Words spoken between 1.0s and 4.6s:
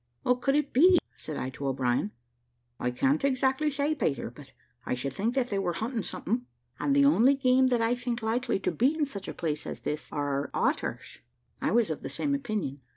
said I to O'Brien. "I can't exactly say, Peter; but